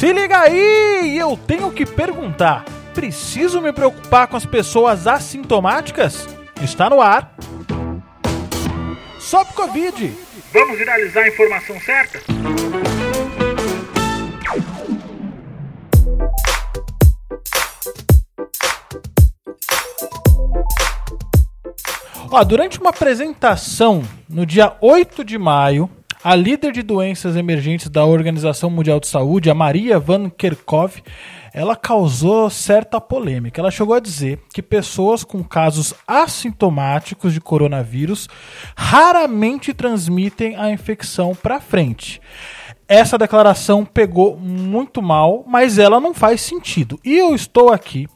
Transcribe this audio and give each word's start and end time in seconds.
Se 0.00 0.14
liga 0.14 0.40
aí, 0.40 1.18
eu 1.18 1.36
tenho 1.36 1.70
que 1.70 1.84
perguntar: 1.84 2.64
preciso 2.94 3.60
me 3.60 3.70
preocupar 3.70 4.28
com 4.28 4.34
as 4.34 4.46
pessoas 4.46 5.06
assintomáticas? 5.06 6.26
Está 6.62 6.88
no 6.88 7.02
ar. 7.02 7.34
Sob 9.18 9.52
Covid. 9.52 10.10
Vamos 10.54 10.78
viralizar 10.78 11.24
a 11.24 11.28
informação 11.28 11.78
certa? 11.82 12.18
Ó, 22.30 22.42
durante 22.44 22.80
uma 22.80 22.88
apresentação 22.88 24.02
no 24.26 24.46
dia 24.46 24.72
8 24.80 25.22
de 25.22 25.36
maio, 25.36 25.90
a 26.22 26.34
líder 26.34 26.72
de 26.72 26.82
doenças 26.82 27.34
emergentes 27.34 27.88
da 27.88 28.04
Organização 28.04 28.68
Mundial 28.68 29.00
de 29.00 29.06
Saúde, 29.06 29.48
a 29.48 29.54
Maria 29.54 29.98
Van 29.98 30.28
Kerkhove, 30.28 31.02
ela 31.52 31.74
causou 31.74 32.50
certa 32.50 33.00
polêmica. 33.00 33.60
Ela 33.60 33.70
chegou 33.70 33.94
a 33.94 34.00
dizer 34.00 34.38
que 34.52 34.62
pessoas 34.62 35.24
com 35.24 35.42
casos 35.42 35.94
assintomáticos 36.06 37.32
de 37.32 37.40
coronavírus 37.40 38.28
raramente 38.76 39.72
transmitem 39.72 40.56
a 40.56 40.70
infecção 40.70 41.34
para 41.34 41.60
frente. 41.60 42.20
Essa 42.86 43.16
declaração 43.16 43.84
pegou 43.84 44.36
muito 44.36 45.00
mal, 45.00 45.44
mas 45.46 45.78
ela 45.78 46.00
não 46.00 46.12
faz 46.12 46.40
sentido. 46.40 47.00
E 47.04 47.16
eu 47.16 47.34
estou 47.34 47.72
aqui 47.72 48.06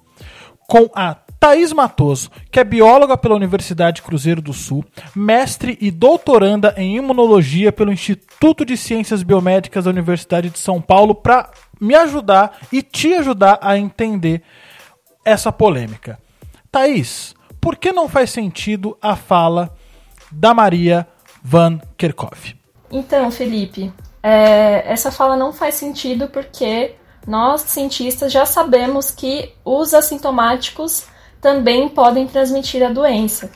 com 0.69 0.91
a 0.95 1.14
Thaís 1.45 1.75
Matoso, 1.75 2.30
que 2.51 2.59
é 2.59 2.65
bióloga 2.65 3.19
pela 3.19 3.34
Universidade 3.34 4.01
Cruzeiro 4.01 4.41
do 4.41 4.55
Sul, 4.55 4.83
mestre 5.15 5.77
e 5.79 5.91
doutoranda 5.91 6.73
em 6.79 6.97
imunologia 6.97 7.70
pelo 7.70 7.93
Instituto 7.93 8.65
de 8.65 8.79
Ciências 8.79 9.23
Biomédicas 9.23 9.84
da 9.84 9.91
Universidade 9.91 10.48
de 10.48 10.59
São 10.59 10.80
Paulo, 10.80 11.15
para 11.15 11.51
me 11.79 11.95
ajudar 11.95 12.57
e 12.73 12.80
te 12.80 13.12
ajudar 13.12 13.59
a 13.61 13.77
entender 13.77 14.43
essa 15.23 15.53
polêmica. 15.53 16.19
Thaís, 16.73 17.34
por 17.61 17.77
que 17.77 17.92
não 17.92 18.08
faz 18.08 18.31
sentido 18.31 18.97
a 19.03 19.14
fala 19.14 19.77
da 20.33 20.55
Maria 20.55 21.06
Van 21.42 21.79
Kerkhove? 21.98 22.56
Então, 22.91 23.31
Felipe, 23.31 23.92
é, 24.23 24.91
essa 24.91 25.12
fala 25.12 25.36
não 25.36 25.53
faz 25.53 25.75
sentido 25.75 26.27
porque 26.27 26.95
nós, 27.27 27.61
cientistas, 27.61 28.33
já 28.33 28.47
sabemos 28.47 29.11
que 29.11 29.53
os 29.62 29.92
assintomáticos 29.92 31.12
também 31.45 31.91
podem 31.91 32.27
transmitir 32.27 32.83
a 32.83 32.89
doença, 32.89 33.50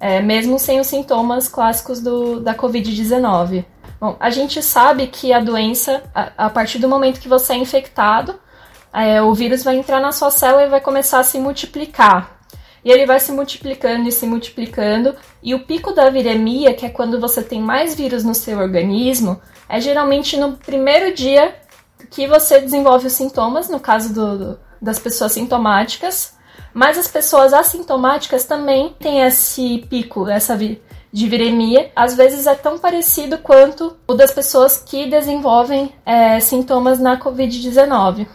é, 0.00 0.18
mesmo 0.22 0.58
sem 0.58 0.80
os 0.80 0.86
sintomas 0.86 1.46
clássicos 1.46 2.00
do, 2.00 2.40
da 2.40 2.54
Covid-19. 2.54 3.66
Bom, 4.00 4.16
a 4.18 4.30
gente 4.30 4.62
sabe 4.62 5.08
que 5.08 5.30
a 5.30 5.38
doença, 5.38 6.04
a, 6.14 6.46
a 6.46 6.48
partir 6.48 6.78
do 6.78 6.88
momento 6.88 7.20
que 7.20 7.28
você 7.28 7.52
é 7.52 7.56
infectado, 7.56 8.40
é, 8.90 9.20
o 9.20 9.34
vírus 9.34 9.62
vai 9.62 9.76
entrar 9.76 10.00
na 10.00 10.10
sua 10.10 10.30
célula 10.30 10.62
e 10.62 10.70
vai 10.70 10.80
começar 10.80 11.18
a 11.18 11.22
se 11.22 11.38
multiplicar. 11.38 12.40
E 12.82 12.90
ele 12.90 13.04
vai 13.04 13.20
se 13.20 13.30
multiplicando 13.30 14.08
e 14.08 14.12
se 14.12 14.26
multiplicando, 14.26 15.14
e 15.42 15.54
o 15.54 15.66
pico 15.66 15.92
da 15.92 16.08
viremia, 16.08 16.72
que 16.72 16.86
é 16.86 16.88
quando 16.88 17.20
você 17.20 17.42
tem 17.42 17.60
mais 17.60 17.94
vírus 17.94 18.24
no 18.24 18.34
seu 18.34 18.58
organismo, 18.58 19.38
é 19.68 19.78
geralmente 19.78 20.34
no 20.38 20.56
primeiro 20.56 21.14
dia 21.14 21.54
que 22.08 22.26
você 22.26 22.58
desenvolve 22.58 23.08
os 23.08 23.12
sintomas, 23.12 23.68
no 23.68 23.78
caso 23.78 24.14
do, 24.14 24.38
do, 24.38 24.60
das 24.80 24.98
pessoas 24.98 25.32
sintomáticas, 25.32 26.37
mas 26.78 26.96
as 26.96 27.08
pessoas 27.08 27.52
assintomáticas 27.52 28.44
também 28.44 28.94
têm 29.00 29.22
esse 29.22 29.84
pico, 29.90 30.28
essa 30.28 30.56
de 30.56 31.28
viremia, 31.28 31.90
às 31.96 32.14
vezes 32.14 32.46
é 32.46 32.54
tão 32.54 32.78
parecido 32.78 33.36
quanto 33.38 33.96
o 34.06 34.14
das 34.14 34.30
pessoas 34.30 34.80
que 34.86 35.10
desenvolvem 35.10 35.92
é, 36.06 36.38
sintomas 36.38 37.00
na 37.00 37.18
Covid-19. 37.18 38.28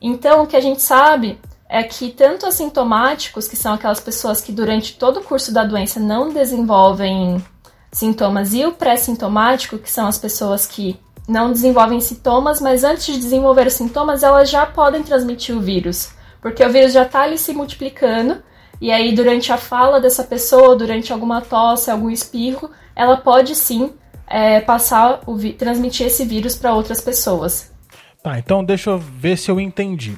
Então, 0.00 0.44
o 0.44 0.46
que 0.46 0.54
a 0.54 0.60
gente 0.60 0.80
sabe 0.80 1.36
é 1.68 1.82
que 1.82 2.10
tanto 2.10 2.46
assintomáticos, 2.46 3.48
que 3.48 3.56
são 3.56 3.74
aquelas 3.74 3.98
pessoas 3.98 4.40
que 4.40 4.52
durante 4.52 4.96
todo 4.96 5.18
o 5.18 5.24
curso 5.24 5.52
da 5.52 5.64
doença 5.64 5.98
não 5.98 6.28
desenvolvem 6.28 7.44
sintomas, 7.90 8.54
e 8.54 8.64
o 8.66 8.72
pré-sintomático, 8.72 9.78
que 9.78 9.90
são 9.90 10.06
as 10.06 10.16
pessoas 10.16 10.64
que 10.64 10.96
não 11.26 11.50
desenvolvem 11.50 12.00
sintomas, 12.00 12.60
mas 12.60 12.84
antes 12.84 13.06
de 13.06 13.18
desenvolver 13.18 13.66
os 13.66 13.74
sintomas, 13.74 14.22
elas 14.22 14.48
já 14.48 14.64
podem 14.64 15.02
transmitir 15.02 15.56
o 15.56 15.60
vírus 15.60 16.16
porque 16.48 16.64
o 16.64 16.72
vírus 16.72 16.94
já 16.94 17.02
está 17.02 17.22
ali 17.22 17.36
se 17.36 17.52
multiplicando, 17.52 18.42
e 18.80 18.90
aí 18.90 19.14
durante 19.14 19.52
a 19.52 19.58
fala 19.58 20.00
dessa 20.00 20.24
pessoa, 20.24 20.74
durante 20.74 21.12
alguma 21.12 21.42
tosse, 21.42 21.90
algum 21.90 22.08
espirro, 22.08 22.70
ela 22.96 23.18
pode 23.18 23.54
sim 23.54 23.92
é, 24.26 24.58
passar, 24.60 25.20
o 25.26 25.36
transmitir 25.52 26.06
esse 26.06 26.24
vírus 26.24 26.56
para 26.56 26.72
outras 26.72 27.02
pessoas. 27.02 27.70
Tá, 28.22 28.38
então 28.38 28.64
deixa 28.64 28.90
eu 28.90 28.98
ver 28.98 29.36
se 29.36 29.50
eu 29.50 29.60
entendi. 29.60 30.16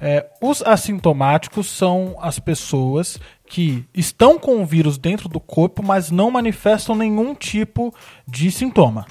É, 0.00 0.26
os 0.40 0.62
assintomáticos 0.62 1.66
são 1.66 2.16
as 2.20 2.38
pessoas 2.38 3.18
que 3.46 3.84
estão 3.94 4.38
com 4.38 4.62
o 4.62 4.66
vírus 4.66 4.96
dentro 4.96 5.28
do 5.28 5.38
corpo, 5.38 5.82
mas 5.82 6.10
não 6.10 6.30
manifestam 6.30 6.94
nenhum 6.94 7.34
tipo 7.34 7.94
de 8.26 8.50
sintoma. 8.50 9.04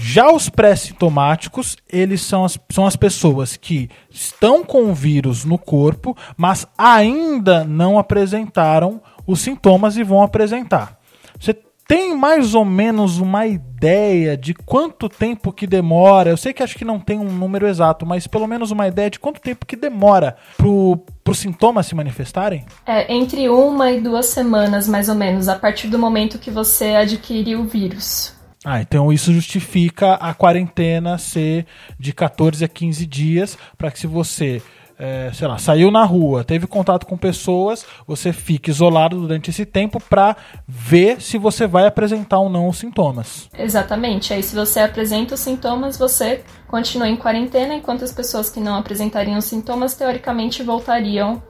Já 0.00 0.30
os 0.30 0.48
pré-sintomáticos, 0.48 1.76
eles 1.90 2.22
são 2.22 2.44
as, 2.44 2.56
são 2.70 2.86
as 2.86 2.94
pessoas 2.94 3.56
que 3.56 3.90
estão 4.08 4.64
com 4.64 4.84
o 4.84 4.94
vírus 4.94 5.44
no 5.44 5.58
corpo, 5.58 6.16
mas 6.36 6.66
ainda 6.78 7.64
não 7.64 7.98
apresentaram 7.98 9.02
os 9.26 9.40
sintomas 9.40 9.96
e 9.96 10.04
vão 10.04 10.22
apresentar. 10.22 10.98
Você 11.38 11.52
tem 11.86 12.16
mais 12.16 12.54
ou 12.54 12.64
menos 12.64 13.18
uma 13.18 13.46
ideia 13.46 14.36
de 14.36 14.54
quanto 14.54 15.08
tempo 15.08 15.52
que 15.52 15.66
demora? 15.66 16.30
Eu 16.30 16.36
sei 16.36 16.52
que 16.52 16.62
acho 16.62 16.76
que 16.76 16.84
não 16.84 17.00
tem 17.00 17.18
um 17.18 17.32
número 17.32 17.66
exato, 17.66 18.06
mas 18.06 18.26
pelo 18.26 18.46
menos 18.46 18.70
uma 18.70 18.86
ideia 18.86 19.10
de 19.10 19.18
quanto 19.18 19.40
tempo 19.40 19.66
que 19.66 19.74
demora 19.74 20.36
para 20.56 21.32
os 21.32 21.38
sintomas 21.38 21.86
se 21.86 21.94
manifestarem? 21.96 22.64
É, 22.86 23.12
entre 23.12 23.48
uma 23.48 23.90
e 23.90 24.00
duas 24.00 24.26
semanas, 24.26 24.86
mais 24.86 25.08
ou 25.08 25.16
menos, 25.16 25.48
a 25.48 25.56
partir 25.56 25.88
do 25.88 25.98
momento 25.98 26.38
que 26.38 26.52
você 26.52 26.94
adquiriu 26.94 27.62
o 27.62 27.64
vírus. 27.64 28.37
Ah, 28.64 28.80
então 28.80 29.12
isso 29.12 29.32
justifica 29.32 30.14
a 30.14 30.34
quarentena 30.34 31.16
ser 31.16 31.66
de 31.98 32.12
14 32.12 32.64
a 32.64 32.68
15 32.68 33.06
dias, 33.06 33.56
para 33.76 33.90
que 33.90 33.98
se 33.98 34.06
você, 34.06 34.60
é, 34.98 35.30
sei 35.32 35.46
lá, 35.46 35.58
saiu 35.58 35.92
na 35.92 36.04
rua, 36.04 36.42
teve 36.42 36.66
contato 36.66 37.06
com 37.06 37.16
pessoas, 37.16 37.86
você 38.06 38.32
fique 38.32 38.70
isolado 38.70 39.20
durante 39.20 39.50
esse 39.50 39.64
tempo 39.64 40.00
para 40.00 40.36
ver 40.66 41.20
se 41.20 41.38
você 41.38 41.68
vai 41.68 41.86
apresentar 41.86 42.40
ou 42.40 42.50
não 42.50 42.68
os 42.68 42.78
sintomas. 42.78 43.48
Exatamente. 43.56 44.34
Aí 44.34 44.42
se 44.42 44.56
você 44.56 44.80
apresenta 44.80 45.34
os 45.34 45.40
sintomas, 45.40 45.96
você 45.96 46.42
continua 46.66 47.08
em 47.08 47.16
quarentena, 47.16 47.74
enquanto 47.74 48.02
as 48.02 48.12
pessoas 48.12 48.50
que 48.50 48.58
não 48.58 48.74
apresentariam 48.74 49.38
os 49.38 49.44
sintomas, 49.44 49.94
teoricamente, 49.94 50.64
voltariam 50.64 51.40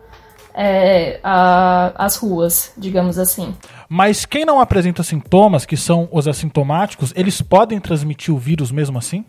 é, 0.60 1.20
às 1.22 2.16
ruas, 2.16 2.72
digamos 2.76 3.16
assim. 3.16 3.54
Mas 3.88 4.26
quem 4.26 4.44
não 4.44 4.60
apresenta 4.60 5.04
sintomas, 5.04 5.64
que 5.64 5.76
são 5.76 6.08
os 6.10 6.26
assintomáticos, 6.26 7.12
eles 7.14 7.41
podem 7.41 7.78
transmitir 7.78 8.34
o 8.34 8.38
vírus 8.38 8.72
mesmo 8.72 8.98
assim? 8.98 9.24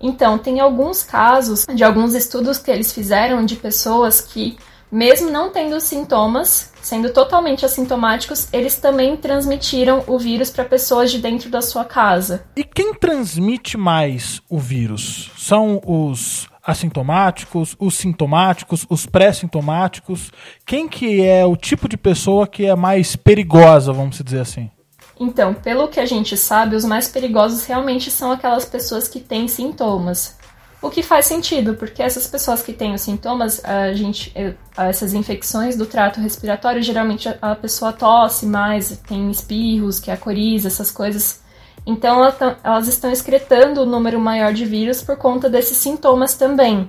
Então, 0.00 0.36
tem 0.36 0.58
alguns 0.58 1.04
casos 1.04 1.64
de 1.72 1.84
alguns 1.84 2.12
estudos 2.12 2.58
que 2.58 2.72
eles 2.72 2.92
fizeram 2.92 3.44
de 3.44 3.54
pessoas 3.54 4.20
que, 4.20 4.58
mesmo 4.90 5.30
não 5.30 5.50
tendo 5.50 5.80
sintomas, 5.80 6.72
sendo 6.82 7.10
totalmente 7.12 7.64
assintomáticos, 7.64 8.48
eles 8.52 8.76
também 8.76 9.16
transmitiram 9.16 10.02
o 10.08 10.18
vírus 10.18 10.50
para 10.50 10.64
pessoas 10.64 11.12
de 11.12 11.18
dentro 11.18 11.48
da 11.48 11.62
sua 11.62 11.84
casa. 11.84 12.44
E 12.56 12.64
quem 12.64 12.92
transmite 12.92 13.78
mais 13.78 14.42
o 14.50 14.58
vírus? 14.58 15.30
São 15.38 15.80
os 15.86 16.48
assintomáticos, 16.66 17.76
os 17.78 17.94
sintomáticos, 17.94 18.86
os 18.88 19.06
pré-sintomáticos? 19.06 20.30
Quem 20.64 20.88
que 20.88 21.22
é 21.22 21.44
o 21.44 21.56
tipo 21.56 21.88
de 21.88 21.96
pessoa 21.96 22.46
que 22.46 22.66
é 22.66 22.74
mais 22.74 23.16
perigosa, 23.16 23.92
vamos 23.92 24.18
dizer 24.22 24.40
assim? 24.40 24.70
Então, 25.18 25.54
pelo 25.54 25.88
que 25.88 26.00
a 26.00 26.06
gente 26.06 26.36
sabe, 26.36 26.74
os 26.74 26.84
mais 26.84 27.06
perigosos 27.06 27.64
realmente 27.64 28.10
são 28.10 28.32
aquelas 28.32 28.64
pessoas 28.64 29.06
que 29.06 29.20
têm 29.20 29.46
sintomas. 29.46 30.36
O 30.82 30.90
que 30.90 31.02
faz 31.02 31.24
sentido, 31.26 31.74
porque 31.74 32.02
essas 32.02 32.26
pessoas 32.26 32.60
que 32.60 32.72
têm 32.72 32.92
os 32.92 33.00
sintomas, 33.00 33.64
a 33.64 33.94
gente, 33.94 34.34
essas 34.76 35.14
infecções 35.14 35.76
do 35.76 35.86
trato 35.86 36.20
respiratório, 36.20 36.82
geralmente 36.82 37.26
a 37.40 37.54
pessoa 37.54 37.92
tosse 37.92 38.44
mais, 38.44 38.98
tem 39.08 39.30
espirros, 39.30 39.98
que 39.98 40.10
é 40.10 40.14
a 40.14 40.16
coriza, 40.18 40.68
essas 40.68 40.90
coisas 40.90 41.40
então 41.86 42.24
elas 42.62 42.88
estão 42.88 43.10
excretando 43.10 43.82
o 43.82 43.86
número 43.86 44.18
maior 44.18 44.52
de 44.52 44.64
vírus 44.64 45.02
por 45.02 45.16
conta 45.16 45.50
desses 45.50 45.76
sintomas 45.76 46.34
também. 46.34 46.88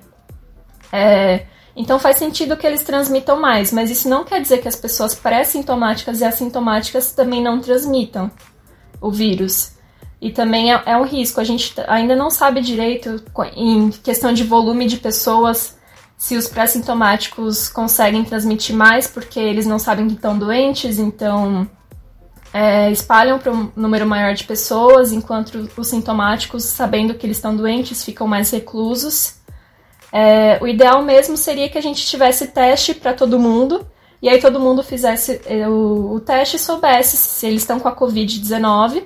É, 0.92 1.46
então 1.76 2.00
faz 2.00 2.18
sentido 2.18 2.56
que 2.56 2.66
eles 2.66 2.84
transmitam 2.84 3.40
mais, 3.40 3.72
mas 3.72 3.92
isso 3.92 4.08
não 4.08 4.24
quer 4.24 4.42
dizer 4.42 4.62
que 4.62 4.68
as 4.68 4.76
pessoas 4.76 5.14
pré-sintomáticas 5.14 6.22
e 6.22 6.24
assintomáticas 6.24 7.12
também 7.12 7.44
não 7.44 7.60
transmitam 7.60 8.32
o 9.02 9.12
vírus. 9.12 9.74
E 10.22 10.32
também 10.32 10.74
é, 10.74 10.82
é 10.86 10.98
um 10.98 11.04
risco. 11.04 11.42
A 11.42 11.44
gente 11.44 11.74
ainda 11.88 12.16
não 12.16 12.32
sabe 12.32 12.62
direito, 12.62 13.22
em 13.56 13.92
questão 13.92 14.34
de 14.34 14.44
volume 14.44 14.88
de 14.88 14.98
pessoas, 14.98 15.78
se 16.18 16.38
os 16.38 16.48
pré-sintomáticos 16.48 17.68
conseguem 17.68 18.24
transmitir 18.24 18.76
mais 18.76 19.08
porque 19.08 19.40
eles 19.40 19.66
não 19.66 19.78
sabem 19.78 20.08
que 20.08 20.14
estão 20.14 20.38
doentes, 20.38 20.98
então 20.98 21.70
é, 22.56 22.90
espalham 22.90 23.38
para 23.38 23.52
um 23.52 23.70
número 23.76 24.08
maior 24.08 24.34
de 24.34 24.46
pessoas, 24.46 25.12
enquanto 25.12 25.70
os 25.76 25.88
sintomáticos, 25.90 26.64
sabendo 26.64 27.14
que 27.14 27.26
eles 27.26 27.36
estão 27.36 27.54
doentes, 27.54 28.02
ficam 28.02 28.26
mais 28.26 28.50
reclusos. 28.50 29.36
É, 30.10 30.58
o 30.62 30.68
ideal 30.68 31.02
mesmo 31.02 31.36
seria 31.36 31.68
que 31.68 31.78
a 31.78 31.82
gente 31.82 32.06
tivesse 32.06 32.48
teste 32.48 32.94
para 32.94 33.14
todo 33.14 33.38
mundo, 33.38 33.86
e 34.22 34.30
aí 34.30 34.40
todo 34.40 34.58
mundo 34.58 34.82
fizesse 34.82 35.42
é, 35.46 35.68
o, 35.68 36.14
o 36.14 36.20
teste 36.22 36.56
e 36.56 36.60
soubesse 36.60 37.18
se 37.18 37.46
eles 37.46 37.62
estão 37.62 37.78
com 37.78 37.90
a 37.90 37.96
Covid-19, 37.96 39.04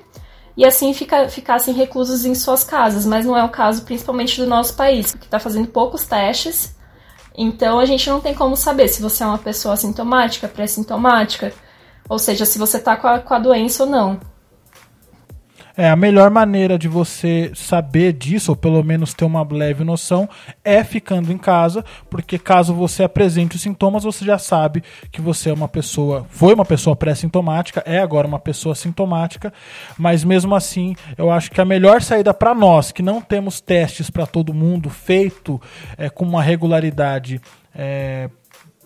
e 0.56 0.64
assim 0.64 0.94
fica, 0.94 1.28
ficassem 1.28 1.74
reclusos 1.74 2.24
em 2.24 2.36
suas 2.36 2.62
casas, 2.62 3.04
mas 3.04 3.26
não 3.26 3.36
é 3.36 3.42
o 3.42 3.48
caso 3.48 3.82
principalmente 3.82 4.40
do 4.40 4.46
nosso 4.46 4.76
país, 4.76 5.12
que 5.12 5.24
está 5.24 5.40
fazendo 5.40 5.66
poucos 5.66 6.06
testes, 6.06 6.76
então 7.36 7.80
a 7.80 7.84
gente 7.84 8.08
não 8.08 8.20
tem 8.20 8.32
como 8.32 8.56
saber 8.56 8.86
se 8.86 9.02
você 9.02 9.24
é 9.24 9.26
uma 9.26 9.38
pessoa 9.38 9.74
assintomática, 9.74 10.46
pré-sintomática, 10.46 11.52
ou 12.10 12.18
seja, 12.18 12.44
se 12.44 12.58
você 12.58 12.78
está 12.78 12.96
com, 12.96 13.20
com 13.20 13.34
a 13.34 13.38
doença 13.38 13.84
ou 13.84 13.88
não. 13.88 14.20
É, 15.76 15.88
a 15.88 15.94
melhor 15.94 16.28
maneira 16.28 16.76
de 16.76 16.88
você 16.88 17.52
saber 17.54 18.12
disso, 18.12 18.50
ou 18.50 18.56
pelo 18.56 18.82
menos 18.82 19.14
ter 19.14 19.24
uma 19.24 19.46
leve 19.48 19.84
noção, 19.84 20.28
é 20.64 20.82
ficando 20.82 21.32
em 21.32 21.38
casa, 21.38 21.84
porque 22.10 22.36
caso 22.36 22.74
você 22.74 23.04
apresente 23.04 23.54
os 23.54 23.62
sintomas, 23.62 24.02
você 24.02 24.24
já 24.24 24.38
sabe 24.38 24.82
que 25.12 25.20
você 25.20 25.50
é 25.50 25.54
uma 25.54 25.68
pessoa, 25.68 26.26
foi 26.28 26.52
uma 26.52 26.64
pessoa 26.64 26.96
pré-sintomática, 26.96 27.80
é 27.86 28.00
agora 28.00 28.26
uma 28.26 28.40
pessoa 28.40 28.74
sintomática, 28.74 29.52
mas 29.96 30.24
mesmo 30.24 30.56
assim, 30.56 30.96
eu 31.16 31.30
acho 31.30 31.48
que 31.52 31.60
a 31.60 31.64
melhor 31.64 32.02
saída 32.02 32.34
para 32.34 32.52
nós, 32.56 32.90
que 32.90 33.02
não 33.02 33.20
temos 33.20 33.60
testes 33.60 34.10
para 34.10 34.26
todo 34.26 34.52
mundo 34.52 34.90
feito 34.90 35.62
é, 35.96 36.10
com 36.10 36.24
uma 36.24 36.42
regularidade 36.42 37.40
é, 37.72 38.28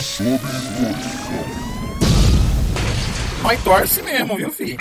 Mas 3.42 3.64
torce 3.64 4.02
mesmo, 4.02 4.36
viu, 4.36 4.50
filho? 4.50 4.78